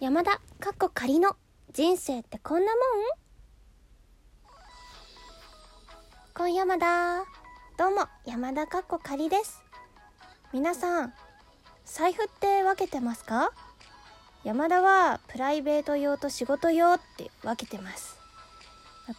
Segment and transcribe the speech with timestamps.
[0.00, 1.34] 山田かっこ仮の
[1.72, 2.80] 人生ってこんなもん？
[6.36, 7.24] 今山田
[7.76, 9.60] どうも山田かっこ仮です。
[10.52, 11.12] 皆さん
[11.84, 13.50] 財布って分けてますか？
[14.44, 18.18] 山田はプライベート用と仕事用って分けてます。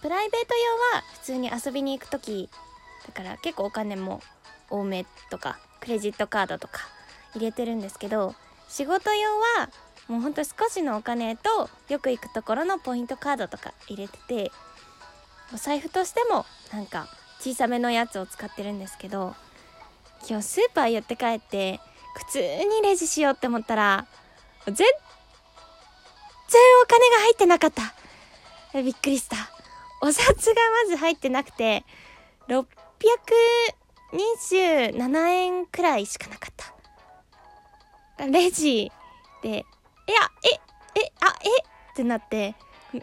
[0.00, 2.48] プライベート用は普通に遊びに行く時
[3.04, 4.20] だから結構お金も
[4.70, 6.82] 多めとかクレジットカードとか
[7.34, 8.36] 入れてるんですけど
[8.68, 9.70] 仕事用は
[10.08, 14.50] もうほんと少しのお金とよく行くところのポイントカードとか入れてて
[15.52, 17.08] お財布としてもなんか
[17.40, 19.34] 小さめのやつを使ってるんですけど
[20.28, 21.80] 今日スーパー寄って帰って
[22.14, 24.06] 普通にレジしようって思ったら
[24.66, 24.86] 全然
[26.82, 27.94] お金が入ってなかった。
[28.80, 29.36] びっくりした。
[30.00, 30.54] お札が
[30.84, 31.84] まず入ってなくて
[32.48, 36.54] 627円くらいしかなかっ
[38.16, 38.26] た。
[38.26, 38.90] レジ
[39.42, 39.64] で、
[40.08, 41.62] いや、え、え、あ、え
[41.92, 42.54] ってなって、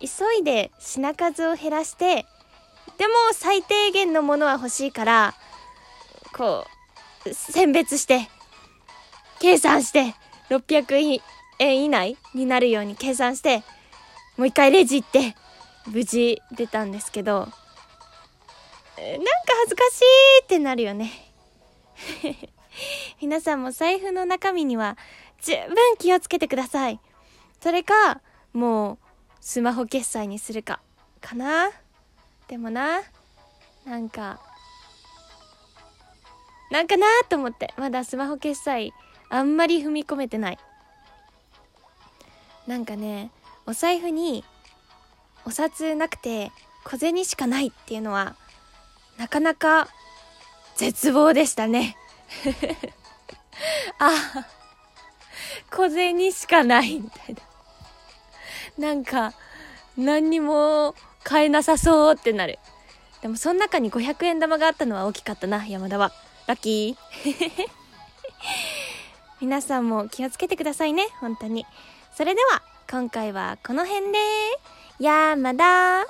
[0.00, 2.26] 急いで品数を減らして、
[2.98, 5.34] でも最低限のものは欲しいから、
[6.36, 6.66] こ
[7.24, 8.28] う、選別して、
[9.40, 10.14] 計算して、
[10.50, 11.20] 600
[11.58, 13.62] 円以内になるように計算して、
[14.36, 15.34] もう一回レジ行って、
[15.86, 17.54] 無事出たんですけど、なんか
[19.60, 20.02] 恥ずかし
[20.42, 21.10] いってなるよね。
[23.20, 24.96] 皆さんも財布の中身には
[25.42, 27.00] 十分気をつけてください。
[27.60, 28.20] それか、
[28.52, 28.98] もう、
[29.40, 30.80] スマホ決済にするか、
[31.20, 31.70] かな。
[32.48, 33.02] でもな、
[33.84, 34.40] なんか、
[36.70, 38.92] なんかなと思って、まだスマホ決済、
[39.28, 40.58] あんまり踏み込めてない。
[42.66, 43.30] なんかね、
[43.66, 44.44] お財布に、
[45.44, 46.52] お札なくて、
[46.84, 48.36] 小銭しかないっていうのは、
[49.16, 49.88] なかなか、
[50.76, 51.96] 絶望でしたね。
[53.98, 54.10] あ、
[55.70, 57.42] 小銭しかないみたいな。
[58.88, 59.34] なんか、
[59.96, 62.58] 何にも買えなさそうってなる。
[63.22, 66.12] でもその中に500円玉があったのは大きかったな、山田は。
[66.46, 67.68] ラッキー。
[69.40, 71.66] 皆さんも気をつけてくださいね、本当に。
[72.16, 74.18] それでは、今回はこの辺で、
[74.98, 76.06] 山田